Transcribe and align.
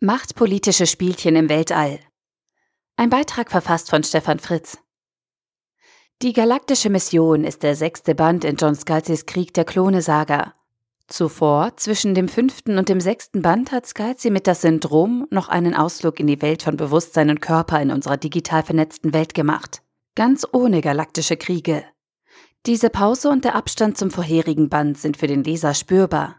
Machtpolitische 0.00 0.86
Spielchen 0.86 1.34
im 1.34 1.48
Weltall. 1.48 1.98
Ein 2.94 3.10
Beitrag 3.10 3.50
verfasst 3.50 3.90
von 3.90 4.04
Stefan 4.04 4.38
Fritz. 4.38 4.78
Die 6.22 6.32
Galaktische 6.32 6.88
Mission 6.88 7.42
ist 7.42 7.64
der 7.64 7.74
sechste 7.74 8.14
Band 8.14 8.44
in 8.44 8.54
John 8.54 8.76
Scalzis 8.76 9.26
Krieg 9.26 9.52
der 9.54 9.64
Klone-Saga. 9.64 10.52
Zuvor, 11.08 11.76
zwischen 11.78 12.14
dem 12.14 12.28
fünften 12.28 12.78
und 12.78 12.88
dem 12.88 13.00
sechsten 13.00 13.42
Band, 13.42 13.72
hat 13.72 13.88
Scalzi 13.88 14.30
mit 14.30 14.46
das 14.46 14.60
Syndrom 14.60 15.26
noch 15.30 15.48
einen 15.48 15.74
Ausflug 15.74 16.20
in 16.20 16.28
die 16.28 16.40
Welt 16.42 16.62
von 16.62 16.76
Bewusstsein 16.76 17.28
und 17.28 17.40
Körper 17.40 17.82
in 17.82 17.90
unserer 17.90 18.18
digital 18.18 18.62
vernetzten 18.62 19.12
Welt 19.12 19.34
gemacht. 19.34 19.82
Ganz 20.14 20.46
ohne 20.52 20.80
galaktische 20.80 21.36
Kriege. 21.36 21.84
Diese 22.66 22.88
Pause 22.88 23.30
und 23.30 23.44
der 23.44 23.56
Abstand 23.56 23.98
zum 23.98 24.12
vorherigen 24.12 24.68
Band 24.68 24.96
sind 24.96 25.16
für 25.16 25.26
den 25.26 25.42
Leser 25.42 25.74
spürbar 25.74 26.36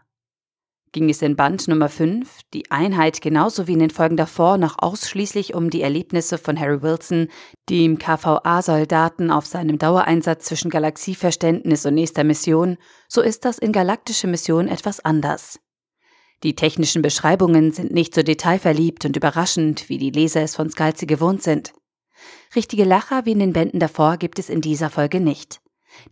ging 0.92 1.08
es 1.08 1.22
in 1.22 1.36
Band 1.36 1.68
Nummer 1.68 1.88
5, 1.88 2.40
die 2.52 2.70
Einheit 2.70 3.20
genauso 3.20 3.66
wie 3.66 3.74
in 3.74 3.78
den 3.78 3.90
Folgen 3.90 4.16
davor 4.16 4.58
noch 4.58 4.76
ausschließlich 4.78 5.54
um 5.54 5.70
die 5.70 5.82
Erlebnisse 5.82 6.38
von 6.38 6.58
Harry 6.58 6.82
Wilson, 6.82 7.28
dem 7.68 7.98
KVA-Soldaten 7.98 9.30
auf 9.30 9.46
seinem 9.46 9.78
Dauereinsatz 9.78 10.46
zwischen 10.46 10.70
Galaxieverständnis 10.70 11.86
und 11.86 11.94
nächster 11.94 12.24
Mission, 12.24 12.76
so 13.08 13.20
ist 13.20 13.44
das 13.44 13.58
in 13.58 13.72
galaktische 13.72 14.26
Mission 14.26 14.68
etwas 14.68 15.04
anders. 15.04 15.60
Die 16.42 16.56
technischen 16.56 17.02
Beschreibungen 17.02 17.70
sind 17.70 17.92
nicht 17.92 18.14
so 18.14 18.22
detailverliebt 18.22 19.04
und 19.04 19.16
überraschend, 19.16 19.88
wie 19.88 19.98
die 19.98 20.10
Leser 20.10 20.42
es 20.42 20.56
von 20.56 20.70
Scalzi 20.70 21.06
gewohnt 21.06 21.42
sind. 21.42 21.72
Richtige 22.56 22.84
Lacher 22.84 23.26
wie 23.26 23.32
in 23.32 23.38
den 23.38 23.52
Bänden 23.52 23.78
davor 23.78 24.16
gibt 24.16 24.38
es 24.38 24.48
in 24.48 24.60
dieser 24.60 24.90
Folge 24.90 25.20
nicht. 25.20 25.60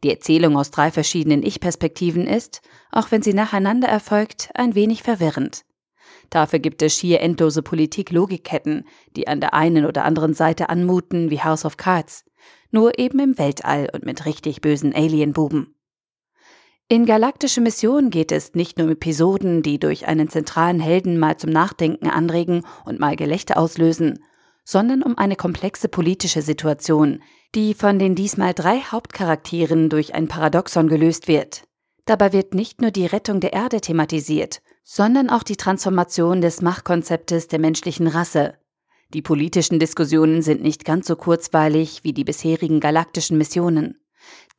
Die 0.02 0.10
Erzählung 0.10 0.56
aus 0.56 0.70
drei 0.70 0.90
verschiedenen 0.90 1.42
Ich-Perspektiven 1.42 2.26
ist, 2.26 2.62
auch 2.90 3.10
wenn 3.10 3.22
sie 3.22 3.34
nacheinander 3.34 3.88
erfolgt, 3.88 4.50
ein 4.54 4.74
wenig 4.74 5.02
verwirrend. 5.02 5.64
Dafür 6.30 6.58
gibt 6.58 6.82
es 6.82 6.94
schier 6.94 7.20
endlose 7.20 7.62
Politik-Logikketten, 7.62 8.84
die 9.16 9.28
an 9.28 9.40
der 9.40 9.54
einen 9.54 9.86
oder 9.86 10.04
anderen 10.04 10.34
Seite 10.34 10.68
anmuten 10.68 11.30
wie 11.30 11.40
House 11.40 11.64
of 11.64 11.76
Cards, 11.76 12.24
nur 12.70 12.98
eben 12.98 13.18
im 13.18 13.38
Weltall 13.38 13.88
und 13.92 14.04
mit 14.04 14.26
richtig 14.26 14.60
bösen 14.60 14.94
Alienbuben. 14.94 15.74
In 16.90 17.04
Galaktische 17.04 17.60
Mission 17.60 18.08
geht 18.08 18.32
es 18.32 18.54
nicht 18.54 18.78
nur 18.78 18.86
um 18.86 18.92
Episoden, 18.94 19.62
die 19.62 19.78
durch 19.78 20.06
einen 20.06 20.30
zentralen 20.30 20.80
Helden 20.80 21.18
mal 21.18 21.36
zum 21.36 21.50
Nachdenken 21.50 22.08
anregen 22.08 22.64
und 22.86 22.98
mal 22.98 23.14
Gelächter 23.14 23.58
auslösen, 23.58 24.24
sondern 24.64 25.02
um 25.02 25.16
eine 25.18 25.36
komplexe 25.36 25.88
politische 25.88 26.40
Situation, 26.40 27.22
die 27.54 27.74
von 27.74 27.98
den 27.98 28.14
diesmal 28.14 28.54
drei 28.54 28.80
Hauptcharakteren 28.80 29.88
durch 29.88 30.14
ein 30.14 30.28
Paradoxon 30.28 30.88
gelöst 30.88 31.28
wird. 31.28 31.62
Dabei 32.04 32.32
wird 32.32 32.54
nicht 32.54 32.80
nur 32.80 32.90
die 32.90 33.06
Rettung 33.06 33.40
der 33.40 33.52
Erde 33.52 33.80
thematisiert, 33.80 34.62
sondern 34.82 35.30
auch 35.30 35.42
die 35.42 35.56
Transformation 35.56 36.40
des 36.40 36.62
Machtkonzeptes 36.62 37.48
der 37.48 37.58
menschlichen 37.58 38.06
Rasse. 38.06 38.54
Die 39.14 39.22
politischen 39.22 39.78
Diskussionen 39.78 40.42
sind 40.42 40.62
nicht 40.62 40.84
ganz 40.84 41.06
so 41.06 41.16
kurzweilig 41.16 42.04
wie 42.04 42.12
die 42.12 42.24
bisherigen 42.24 42.80
galaktischen 42.80 43.38
Missionen. 43.38 43.98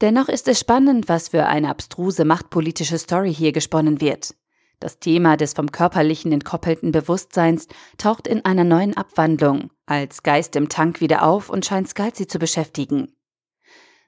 Dennoch 0.01 0.29
ist 0.29 0.47
es 0.47 0.59
spannend, 0.59 1.09
was 1.09 1.29
für 1.29 1.45
eine 1.45 1.69
abstruse 1.69 2.25
machtpolitische 2.25 2.97
Story 2.97 3.33
hier 3.33 3.51
gesponnen 3.51 4.01
wird. 4.01 4.35
Das 4.79 4.99
Thema 4.99 5.35
des 5.35 5.53
vom 5.53 5.71
körperlichen 5.71 6.31
entkoppelten 6.31 6.91
Bewusstseins 6.91 7.67
taucht 7.97 8.27
in 8.27 8.45
einer 8.45 8.63
neuen 8.63 8.95
Abwandlung 8.95 9.71
als 9.85 10.23
Geist 10.23 10.55
im 10.55 10.69
Tank 10.69 11.01
wieder 11.01 11.23
auf 11.23 11.49
und 11.49 11.65
scheint 11.65 11.89
Scalzi 11.89 12.27
zu 12.27 12.39
beschäftigen. 12.39 13.13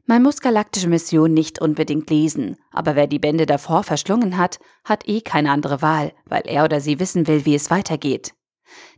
Man 0.05 0.23
muss 0.23 0.41
galaktische 0.41 0.87
Mission 0.87 1.33
nicht 1.33 1.61
unbedingt 1.61 2.09
lesen, 2.09 2.57
aber 2.71 2.95
wer 2.95 3.07
die 3.07 3.19
Bände 3.19 3.45
davor 3.45 3.83
verschlungen 3.83 4.37
hat, 4.37 4.59
hat 4.83 5.07
eh 5.07 5.21
keine 5.21 5.51
andere 5.51 5.81
Wahl, 5.81 6.13
weil 6.25 6.43
er 6.45 6.63
oder 6.63 6.79
sie 6.79 6.99
wissen 6.99 7.27
will, 7.27 7.45
wie 7.45 7.55
es 7.55 7.69
weitergeht. 7.69 8.33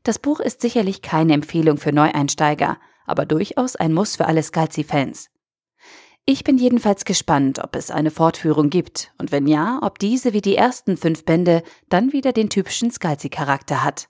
Das 0.04 0.20
Buch 0.20 0.40
ist 0.40 0.62
sicherlich 0.62 1.02
keine 1.02 1.34
Empfehlung 1.34 1.78
für 1.78 1.92
Neueinsteiger, 1.92 2.78
aber 3.06 3.26
durchaus 3.26 3.76
ein 3.76 3.94
Muss 3.94 4.16
für 4.16 4.28
alle 4.28 4.44
Scalzi-Fans. 4.44 5.30
Ich 6.25 6.45
bin 6.45 6.57
jedenfalls 6.57 7.03
gespannt, 7.03 7.59
ob 7.59 7.75
es 7.75 7.91
eine 7.91 8.09
Fortführung 8.09 8.69
gibt 8.69 9.13
und 9.17 9.34
wenn 9.34 9.45
ja, 9.45 9.79
ob 9.81 10.00
diese 10.00 10.31
wie 10.31 10.39
die 10.39 10.56
ersten 10.56 10.95
fünf 10.95 11.25
Bände 11.25 11.63
dann 11.89 12.13
wieder 12.13 12.31
den 12.31 12.50
typischen 12.50 12.91
Scalzi-Charakter 12.91 13.84
hat. 13.84 14.07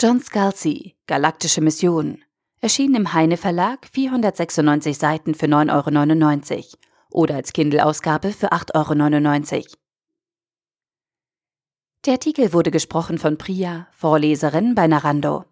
John 0.00 0.20
Scalzi, 0.20 0.96
Galaktische 1.06 1.60
Mission, 1.60 2.24
erschien 2.60 2.96
im 2.96 3.12
Heine 3.12 3.36
Verlag 3.36 3.86
496 3.92 4.98
Seiten 4.98 5.34
für 5.34 5.46
9,99 5.46 6.56
Euro 6.56 6.64
oder 7.10 7.36
als 7.36 7.52
Kindle-Ausgabe 7.52 8.32
für 8.32 8.52
8,99 8.52 9.54
Euro. 9.54 9.66
Der 12.06 12.14
Artikel 12.14 12.52
wurde 12.52 12.72
gesprochen 12.72 13.18
von 13.18 13.38
Priya, 13.38 13.86
Vorleserin 13.92 14.74
bei 14.74 14.88
Narando. 14.88 15.44